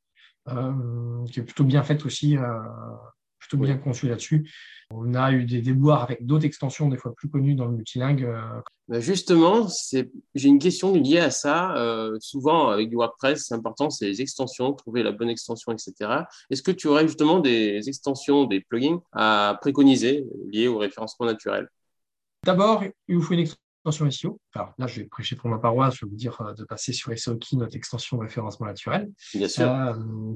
[0.50, 2.60] euh, qui est plutôt bien faite aussi, euh,
[3.48, 4.50] plutôt bien conçue là-dessus.
[4.90, 8.24] On a eu des déboires avec d'autres extensions, des fois plus connues dans le multilingue.
[8.24, 11.76] Euh, bah, justement, j'ai une question liée à ça.
[11.78, 16.22] Euh, souvent, avec du WordPress, c'est important, c'est les extensions, trouver la bonne extension, etc.
[16.50, 21.68] Est-ce que tu aurais justement des extensions, des plugins à préconiser liés au référencement naturel
[22.46, 24.40] D'abord, il vous faut une extension SEO.
[24.54, 26.94] Alors là, je vais prêcher pour ma paroisse, je vais vous dire euh, de passer
[26.94, 29.10] sur SEOKey, notre extension référencement naturel.
[29.34, 29.70] Bien sûr.
[29.70, 29.94] Euh,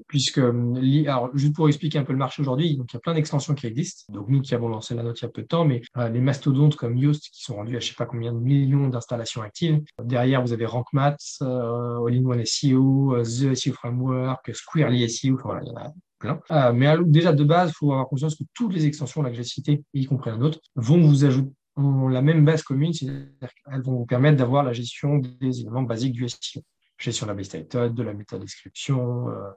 [0.07, 2.99] puisque, euh, alors, juste pour expliquer un peu le marché aujourd'hui, donc il y a
[2.99, 4.11] plein d'extensions qui existent.
[4.13, 6.21] Donc nous qui avons lancé la note il y a peu de temps, mais les
[6.21, 9.81] mastodontes comme Yoast qui sont rendus à je sais pas combien de millions d'installations actives.
[10.03, 15.77] Derrière, vous avez RankMath, All-in-One SEO, The SEO Framework, Squarely SEO, voilà, il y en
[15.77, 16.71] a plein.
[16.73, 19.43] mais déjà de base, il faut avoir conscience que toutes les extensions là, que j'ai
[19.43, 23.81] citées, y compris la nôtre, vont vous ajouter ont la même base commune, c'est-à-dire qu'elles
[23.81, 26.61] vont vous permettre d'avoir la gestion des éléments basiques du SEO.
[26.97, 29.49] Gestion de la base title, de la méthode description, euh,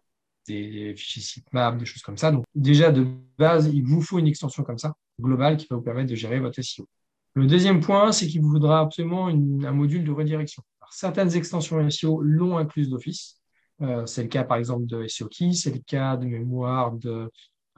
[0.46, 2.30] des fichiers sitemap, des choses comme ça.
[2.30, 3.06] Donc, déjà, de
[3.38, 6.40] base, il vous faut une extension comme ça, globale, qui va vous permettre de gérer
[6.40, 6.86] votre SEO.
[7.34, 10.62] Le deuxième point, c'est qu'il vous faudra absolument un module de redirection.
[10.90, 13.40] certaines extensions SEO l'ont incluse d'office.
[13.82, 17.28] Euh, c'est le cas, par exemple, de SEO Key, c'est le cas de mémoire de,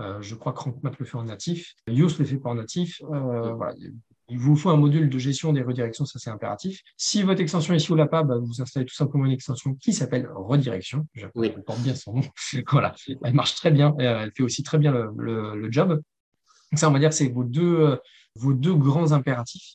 [0.00, 1.74] euh, je crois que RankMath le fait en natif.
[1.88, 3.00] Yoast le fait pas en natif.
[3.02, 3.94] voilà, il
[4.30, 6.82] vous faut un module de gestion des redirections, ça c'est impératif.
[6.96, 10.28] Si votre extension SEO l'a pas, bah, vous installez tout simplement une extension qui s'appelle
[10.34, 11.06] redirection.
[11.14, 11.52] Je oui.
[11.64, 12.22] porte bien son nom.
[12.70, 13.94] voilà, elle marche très bien.
[14.00, 16.00] Euh, elle fait aussi très bien le, job.
[16.74, 17.96] ça, on va dire, c'est vos deux, euh,
[18.34, 19.74] vos deux grands impératifs.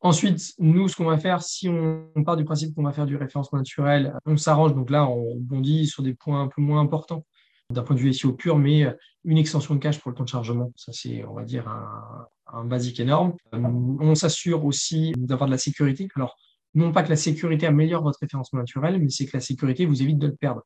[0.00, 3.16] Ensuite, nous, ce qu'on va faire, si on, part du principe qu'on va faire du
[3.16, 4.74] référencement naturel, on s'arrange.
[4.74, 7.24] Donc là, on bondit sur des points un peu moins importants
[7.70, 8.92] d'un point de vue SEO pur, mais euh,
[9.24, 10.72] une extension de cache pour le temps de chargement.
[10.76, 13.34] Ça, c'est, on va dire, un, un basique énorme.
[13.54, 16.08] Euh, on s'assure aussi d'avoir de la sécurité.
[16.14, 16.36] Alors,
[16.74, 20.02] non pas que la sécurité améliore votre référencement naturel, mais c'est que la sécurité vous
[20.02, 20.62] évite de le perdre.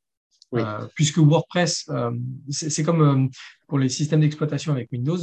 [0.55, 1.89] Euh, puisque WordPress,
[2.51, 3.31] c'est comme
[3.69, 5.19] pour les systèmes d'exploitation avec Windows,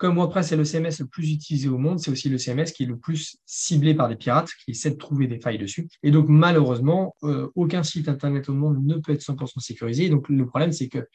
[0.00, 2.84] comme WordPress est le CMS le plus utilisé au monde, c'est aussi le CMS qui
[2.84, 5.90] est le plus ciblé par des pirates qui essaient de trouver des failles dessus.
[6.02, 10.08] Et donc, malheureusement, euh, aucun site Internet au monde ne peut être 100% sécurisé.
[10.08, 11.06] donc, le problème, c'est que,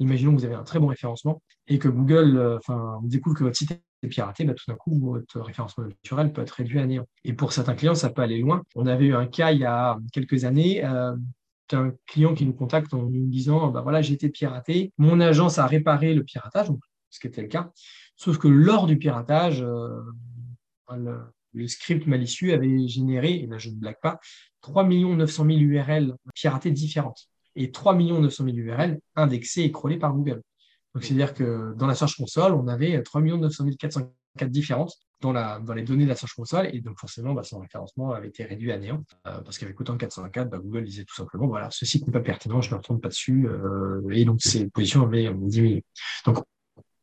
[0.00, 2.58] imaginons que vous avez un très bon référencement et que Google euh,
[3.04, 6.50] découvre que votre site est piraté, bah, tout d'un coup, votre référencement naturel peut être
[6.50, 7.06] réduit à néant.
[7.22, 8.64] Et pour certains clients, ça peut aller loin.
[8.74, 10.84] On avait eu un cas il y a quelques années.
[10.84, 11.14] Euh,
[11.72, 15.58] un client qui nous contacte en nous disant bah voilà, j'ai été piraté, mon agence
[15.58, 16.68] a réparé le piratage,
[17.10, 17.70] ce qui était le cas.
[18.18, 20.02] Sauf que lors du piratage, euh,
[21.54, 24.18] le, script malicieux avait généré, et là je ne blague pas,
[24.60, 30.12] 3 900 000 URL piratées différentes et 3 900 000 URL indexées et crawlées par
[30.12, 30.42] Google.
[30.94, 35.60] Donc, c'est-à-dire que dans la Search Console, on avait 3 900 404 différentes dans, la,
[35.60, 36.70] dans les données de la Search Console.
[36.72, 39.04] Et donc, forcément, bah, son référencement avait été réduit à néant.
[39.26, 42.12] Euh, parce qu'avec autant de 404, bah, Google disait tout simplement, voilà, ce site n'est
[42.12, 43.46] pas pertinent, je ne retourne pas dessus.
[43.48, 45.84] Euh, et donc, ces positions avaient diminué.
[46.24, 46.38] Donc,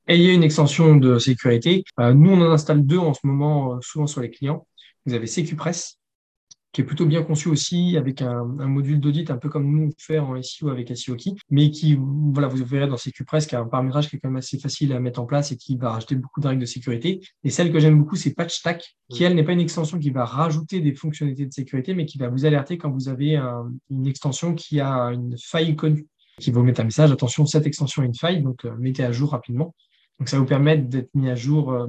[0.08, 1.84] ayez une extension de sécurité.
[2.00, 4.68] Euh, nous, on en installe deux en ce moment, souvent sur les clients.
[5.06, 6.00] Vous avez SecuPress,
[6.76, 9.92] qui est plutôt bien conçu aussi avec un, module d'audit un peu comme nous on
[9.98, 13.62] fait en SEO avec SEO Key, mais qui, voilà, vous verrez dans CQPress qui a
[13.62, 15.92] un paramétrage qui est quand même assez facile à mettre en place et qui va
[15.92, 17.22] rajouter beaucoup de règles de sécurité.
[17.46, 20.26] Et celle que j'aime beaucoup, c'est PatchStack, qui elle n'est pas une extension qui va
[20.26, 23.38] rajouter des fonctionnalités de sécurité, mais qui va vous alerter quand vous avez
[23.90, 26.08] une extension qui a une faille connue,
[26.42, 29.06] qui va vous mettre un message, attention, cette extension a une faille, donc euh, mettez
[29.06, 29.74] à jour rapidement.
[30.20, 31.88] Donc ça vous permettre d'être mis à jour euh,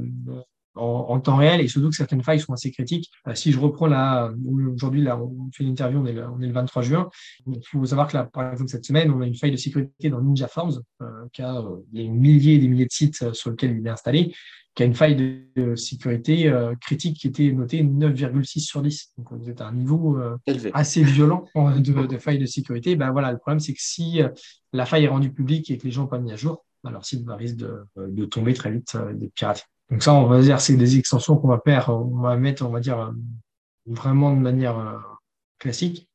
[0.76, 3.10] en, temps réel et surtout que certaines failles sont assez critiques.
[3.26, 4.32] Euh, si je reprends là,
[4.72, 7.08] aujourd'hui, là, on fait une interview, on est, le, on est le 23 juin.
[7.46, 10.10] Il faut savoir que là, par exemple, cette semaine, on a une faille de sécurité
[10.10, 13.50] dans Ninja Forms, euh, qui a euh, des milliers et des milliers de sites sur
[13.50, 14.34] lesquels il est installé,
[14.74, 19.14] qui a une faille de, sécurité critique qui était notée 9,6 sur 10.
[19.16, 20.18] Donc, vous êtes à un niveau
[20.74, 22.94] assez violent de, de faille de sécurité.
[22.94, 24.20] Ben voilà, le problème, c'est que si
[24.74, 27.24] la faille est rendue publique et que les gens pas mis à jour, alors site
[27.28, 29.66] risque de, tomber très vite des pirates.
[29.90, 32.98] Donc ça, on va dire, c'est des extensions qu'on va va mettre, on va dire,
[32.98, 33.12] euh,
[33.86, 34.98] vraiment de manière euh,
[35.58, 36.08] classique.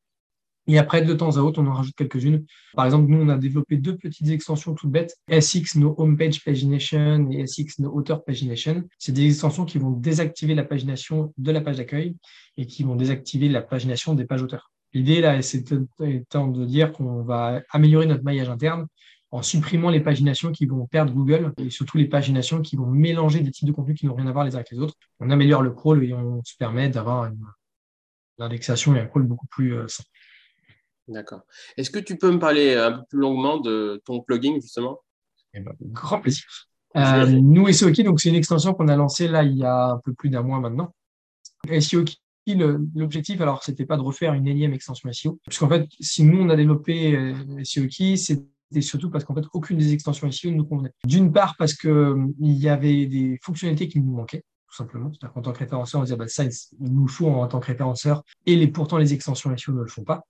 [0.68, 2.44] Et après, de temps à autre, on en rajoute quelques-unes.
[2.74, 7.28] Par exemple, nous, on a développé deux petites extensions toutes bêtes, SX No Homepage Pagination
[7.32, 8.84] et SX No Author Pagination.
[8.96, 12.14] C'est des extensions qui vont désactiver la pagination de la page d'accueil
[12.56, 14.70] et qui vont désactiver la pagination des pages auteurs.
[14.92, 18.86] L'idée, là, c'est de dire qu'on va améliorer notre maillage interne
[19.32, 23.40] en supprimant les paginations qui vont perdre Google et surtout les paginations qui vont mélanger
[23.40, 24.94] des types de contenus qui n'ont rien à voir les uns avec les autres.
[25.20, 27.42] On améliore le crawl et on se permet d'avoir une,
[28.38, 30.08] indexation et un crawl beaucoup plus euh, simple.
[31.08, 31.42] D'accord.
[31.76, 35.00] Est-ce que tu peux me parler un peu plus longuement de ton plugin justement?
[35.54, 36.44] Eh ben, Grand plaisir.
[36.96, 39.98] Euh, nous, SEOKey, donc c'est une extension qu'on a lancée là il y a un
[39.98, 40.94] peu plus d'un mois maintenant.
[41.66, 42.16] SEOKey,
[42.94, 46.50] l'objectif, alors, c'était pas de refaire une énième extension SEO, puisqu'en fait, si nous on
[46.50, 48.42] a développé euh, SEOKey, c'est
[48.74, 50.92] et surtout parce qu'en fait, aucune des extensions SEO ne nous convenait.
[51.04, 55.10] D'une part, parce qu'il hum, y avait des fonctionnalités qui nous manquaient, tout simplement.
[55.12, 57.66] C'est-à-dire qu'en tant que référenceur, on disait, bah, ça, il nous faut en tant que
[57.66, 60.22] référenceur, et pourtant, les extensions SEO ne le font pas.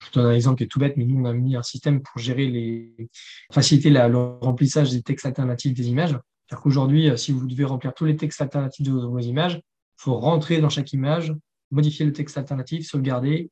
[0.00, 1.62] Je te donne un exemple qui est tout bête, mais nous, on a mis un
[1.62, 3.08] système pour gérer les,
[3.52, 6.16] faciliter le remplissage des textes alternatifs des images.
[6.48, 10.02] C'est-à-dire qu'aujourd'hui, euh, si vous devez remplir tous les textes alternatifs de vos images, il
[10.02, 11.34] faut rentrer dans chaque image,
[11.70, 13.50] modifier le texte alternatif, sauvegarder,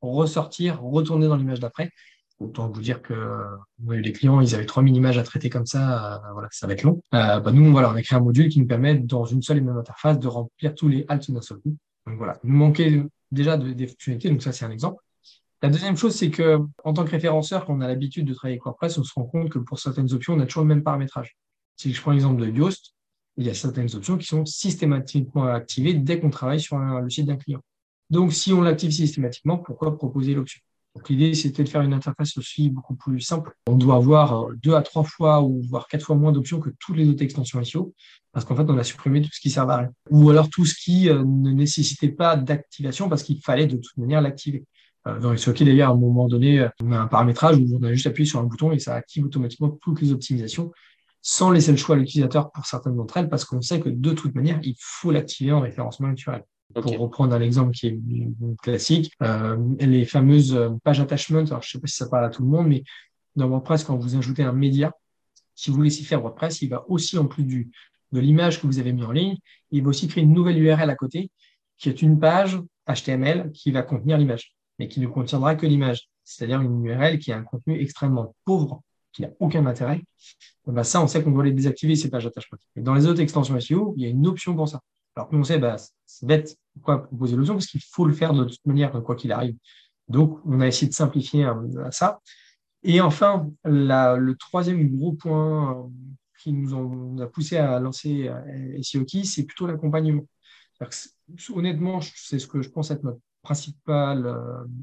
[0.00, 1.90] ressortir, retourner dans l'image d'après.
[2.40, 3.14] Autant vous dire que
[3.88, 6.84] les clients, ils avaient 3000 images à traiter comme ça, euh, voilà, ça va être
[6.84, 7.02] long.
[7.12, 9.58] Euh, bah, nous, voilà, on a créé un module qui nous permet, dans une seule
[9.58, 11.76] et même interface, de remplir tous les halts d'un seul coup.
[12.06, 15.02] Donc voilà, nous manquait déjà de, des fonctionnalités, donc ça, c'est un exemple.
[15.62, 18.54] La deuxième chose, c'est que en tant que référenceur, quand on a l'habitude de travailler
[18.54, 20.84] avec WordPress, on se rend compte que pour certaines options, on a toujours le même
[20.84, 21.36] paramétrage.
[21.74, 22.94] Si je prends l'exemple de Yoast,
[23.36, 27.26] il y a certaines options qui sont systématiquement activées dès qu'on travaille sur le site
[27.26, 27.60] d'un client.
[28.10, 30.60] Donc, si on l'active systématiquement, pourquoi proposer l'option?
[30.98, 33.52] Donc l'idée, c'était de faire une interface aussi beaucoup plus simple.
[33.68, 36.70] On doit avoir euh, deux à trois fois ou voire quatre fois moins d'options que
[36.80, 37.94] toutes les autres extensions SEO,
[38.32, 39.90] parce qu'en fait, on a supprimé tout ce qui servait à rien.
[40.10, 43.96] Ou alors tout ce qui euh, ne nécessitait pas d'activation parce qu'il fallait de toute
[43.96, 44.64] manière l'activer.
[45.06, 47.92] Euh, dans SEO, d'ailleurs, à un moment donné, on a un paramétrage où on a
[47.92, 50.72] juste appuyé sur un bouton et ça active automatiquement toutes les optimisations
[51.22, 54.12] sans laisser le choix à l'utilisateur pour certaines d'entre elles, parce qu'on sait que de
[54.12, 56.42] toute manière, il faut l'activer en référencement naturel.
[56.74, 57.98] Pour reprendre un exemple qui est
[58.62, 62.26] classique, euh, les fameuses euh, pages attachment, alors je ne sais pas si ça parle
[62.26, 62.84] à tout le monde, mais
[63.36, 64.92] dans WordPress, quand vous ajoutez un média,
[65.54, 67.70] si vous laissez faire WordPress, il va aussi, en plus du,
[68.12, 69.36] de l'image que vous avez mis en ligne,
[69.70, 71.30] il va aussi créer une nouvelle URL à côté,
[71.78, 76.08] qui est une page HTML qui va contenir l'image, mais qui ne contiendra que l'image.
[76.24, 80.02] C'est-à-dire une URL qui a un contenu extrêmement pauvre, qui n'a aucun intérêt.
[80.66, 82.58] Ben ça, on sait qu'on doit les désactiver, ces pages attachment.
[82.76, 84.80] Et dans les autres extensions SEO, il y a une option pour ça.
[85.18, 85.74] Alors nous, on sait, bah,
[86.06, 89.32] c'est bête, pourquoi proposer l'option Parce qu'il faut le faire de toute manière, quoi qu'il
[89.32, 89.56] arrive.
[90.06, 92.20] Donc, on a essayé de simplifier euh, ça.
[92.84, 95.88] Et enfin, le troisième gros point euh,
[96.40, 100.22] qui nous, a poussé à lancer euh, SEO c'est plutôt l'accompagnement.
[101.52, 104.32] Honnêtement, c'est ce que je pense être notre principal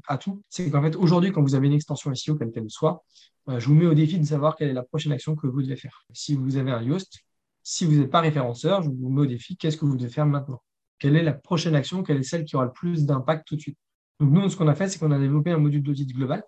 [0.06, 0.42] atout.
[0.50, 3.02] C'est qu'en fait, aujourd'hui, quand vous avez une extension SEO, quelle qu'elle soit,
[3.48, 5.76] je vous mets au défi de savoir quelle est la prochaine action que vous devez
[5.76, 6.04] faire.
[6.12, 7.25] Si vous avez un Yoast,
[7.68, 10.62] si vous n'êtes pas référenceur, je vous défi, qu'est-ce que vous devez faire maintenant?
[11.00, 12.04] Quelle est la prochaine action?
[12.04, 13.76] Quelle est celle qui aura le plus d'impact tout de suite?
[14.20, 16.44] Donc nous, ce qu'on a fait, c'est qu'on a développé un module d'audit global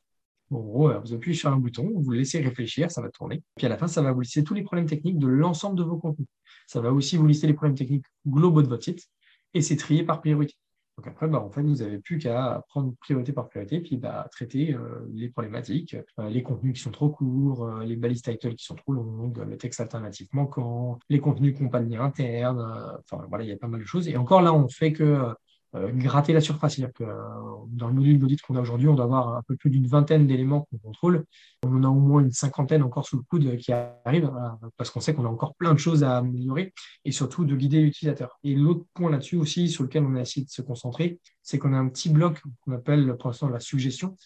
[0.52, 3.42] En gros, vous appuyez sur un bouton, vous laissez réfléchir, ça va tourner.
[3.56, 5.82] Puis à la fin, ça va vous lister tous les problèmes techniques de l'ensemble de
[5.82, 6.28] vos contenus.
[6.68, 9.04] Ça va aussi vous lister les problèmes techniques globaux de votre site
[9.54, 10.54] et c'est trié par priorité.
[10.98, 14.26] Donc après, bah, en fait, vous n'avez plus qu'à prendre priorité par priorité, puis bah,
[14.32, 18.56] traiter euh, les problématiques, euh, les contenus qui sont trop courts, euh, les balises title
[18.56, 22.00] qui sont trop longues, le texte alternatif manquant, les contenus qui n'ont pas de lien
[22.00, 22.60] interne.
[22.98, 24.08] enfin, voilà, il y a pas mal de choses.
[24.08, 25.32] Et encore là, on fait que euh,
[25.74, 26.76] gratter la surface.
[26.76, 27.14] C'est-à-dire que euh,
[27.68, 30.26] dans le module d'audit qu'on a aujourd'hui, on doit avoir un peu plus d'une vingtaine
[30.26, 31.24] d'éléments qu'on contrôle.
[31.64, 34.90] On en a au moins une cinquantaine encore sous le coude qui arrivent, euh, parce
[34.90, 36.72] qu'on sait qu'on a encore plein de choses à améliorer,
[37.04, 38.38] et surtout de guider l'utilisateur.
[38.44, 41.72] Et l'autre point là-dessus aussi, sur lequel on a essayé de se concentrer, c'est qu'on
[41.72, 44.16] a un petit bloc qu'on appelle pour l'instant la suggestion.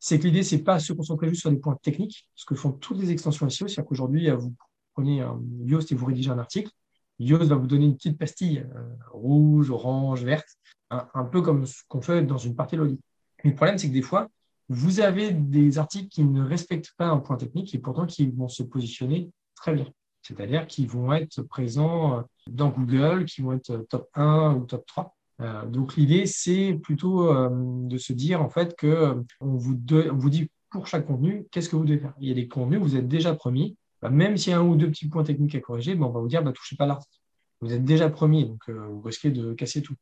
[0.00, 2.70] C'est que l'idée, c'est pas se concentrer juste sur des points techniques, ce que font
[2.70, 3.66] toutes les extensions SEO.
[3.66, 4.54] C'est-à-dire qu'aujourd'hui, vous
[4.94, 6.70] prenez un Yoast et vous rédigez un article,
[7.18, 10.48] Yoast va vous donner une petite pastille euh, rouge, orange, verte,
[10.90, 12.78] un, peu comme ce qu'on fait dans une partie.
[12.78, 12.96] Mais
[13.44, 14.28] le problème, c'est que des fois,
[14.68, 18.48] vous avez des articles qui ne respectent pas un point technique et pourtant qui vont
[18.48, 19.86] se positionner très bien.
[20.22, 24.86] C'est-à-dire qu'ils vont être présents euh, dans Google, qui vont être top 1 ou top
[24.86, 25.14] 3.
[25.40, 29.78] Euh, donc l'idée, c'est plutôt de se dire en fait que on vous,
[30.10, 32.14] on vous dit pour chaque contenu, qu'est-ce que vous devez faire?
[32.20, 34.62] Il y a des contenus, vous êtes déjà promis, bah, même s'il y a un
[34.62, 36.76] ou deux petits points techniques à corriger, bah, on va vous dire, ne bah, touchez
[36.76, 37.18] pas l'article.
[37.60, 39.94] Vous êtes déjà premier, donc euh, vous risquez de casser tout.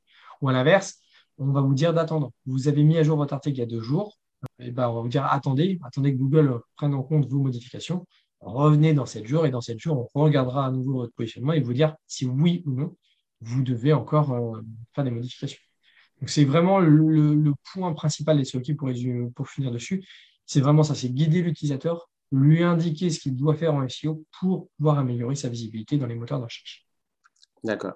[0.42, 1.00] Ou à l'inverse,
[1.38, 2.32] on va vous dire d'attendre.
[2.46, 4.18] Vous avez mis à jour votre article il y a deux jours,
[4.58, 8.06] et ben, on va vous dire attendez, attendez que Google prenne en compte vos modifications.
[8.40, 11.60] Revenez dans sept jours et dans sept jours, on regardera à nouveau votre positionnement et
[11.60, 12.96] vous dire si oui ou non
[13.40, 14.60] vous devez encore euh,
[14.94, 15.60] faire des modifications.
[16.20, 18.90] Donc c'est vraiment le, point principal des SEO pour,
[19.34, 20.06] pour finir dessus.
[20.46, 24.68] C'est vraiment ça, c'est guider l'utilisateur lui indiquer ce qu'il doit faire en SEO pour
[24.76, 26.86] pouvoir améliorer sa visibilité dans les moteurs de recherche.
[27.64, 27.94] D'accord.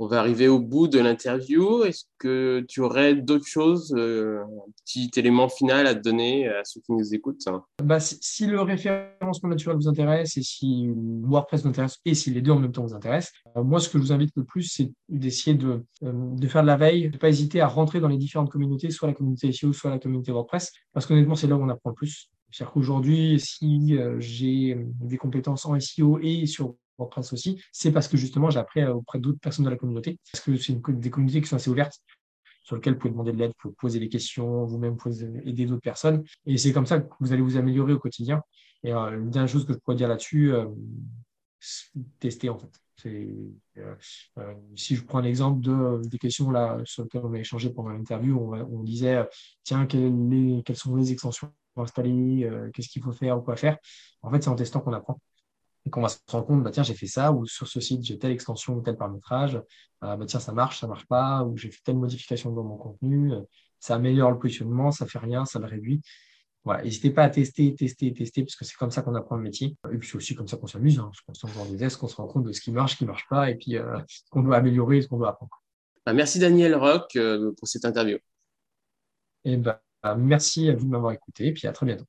[0.00, 1.82] On va arriver au bout de l'interview.
[1.82, 6.62] Est-ce que tu aurais d'autres choses, euh, un petit élément final à te donner à
[6.62, 7.42] ceux qui nous écoutent?
[7.82, 10.88] Bah, si, le référencement naturel vous intéresse et si
[11.22, 13.88] WordPress vous intéresse et si les deux en même temps vous intéressent, euh, moi ce
[13.88, 17.08] que je vous invite le plus, c'est d'essayer de, euh, de, faire de la veille,
[17.08, 19.90] de ne pas hésiter à rentrer dans les différentes communautés, soit la communauté SEO, soit
[19.90, 22.30] la communauté WordPress, parce qu'honnêtement, c'est là où on apprend le plus.
[22.50, 27.92] C'est-à-dire qu'aujourd'hui, si euh, j'ai euh, des compétences en SEO et sur WordPress aussi, c'est
[27.92, 30.18] parce que justement, j'ai appris euh, auprès d'autres personnes de la communauté.
[30.32, 32.00] Parce que c'est des communautés qui sont assez ouvertes,
[32.62, 35.66] sur lesquelles vous pouvez demander de l'aide, vous pouvez poser des questions, vous-même pouvez aider
[35.66, 36.24] d'autres personnes.
[36.46, 38.42] Et c'est comme ça que vous allez vous améliorer au quotidien.
[38.82, 40.52] Et une dernière chose que je pourrais dire là-dessus,
[42.20, 42.70] tester en fait.
[44.76, 48.54] si je prends l'exemple de, des questions là, sur lesquelles on a échangé pendant l'interview,
[48.54, 49.26] on, disait
[49.64, 51.52] tiens, quelles sont les extensions
[51.82, 53.78] installer, euh, qu'est-ce qu'il faut faire ou quoi faire.
[54.22, 55.20] En fait, c'est en testant qu'on apprend.
[55.86, 58.02] Et qu'on va se rendre compte, bah, tiens, j'ai fait ça, ou sur ce site,
[58.04, 59.56] j'ai telle extension ou tel paramétrage,
[60.04, 62.76] euh, bah, tiens, ça marche, ça marche pas, ou j'ai fait telle modification dans mon
[62.76, 63.40] contenu, euh,
[63.78, 66.00] ça améliore le positionnement, ça fait rien, ça le réduit.
[66.64, 69.42] Voilà, n'hésitez pas à tester, tester, tester, parce que c'est comme ça qu'on apprend le
[69.42, 69.76] métier.
[69.92, 72.16] Et puis c'est aussi comme ça qu'on s'amuse, hein, qu'on se des tests, qu'on se
[72.16, 73.76] rend compte de ce qui marche, ce qui ne marche pas, et puis
[74.08, 75.62] ce qu'on doit améliorer, ce qu'on doit apprendre.
[76.04, 77.16] Bah, merci Daniel Rock
[77.56, 78.18] pour cette interview.
[79.44, 79.74] Et ben, euh,
[80.16, 82.04] merci à vous de m'avoir écouté et puis à très bientôt.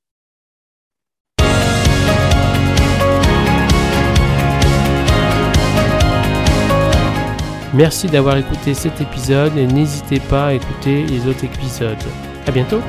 [7.74, 11.98] Merci d'avoir écouté cet épisode et n'hésitez pas à écouter les autres épisodes.
[12.48, 12.82] À bientôt!